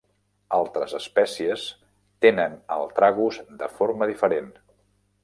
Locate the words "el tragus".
2.77-3.39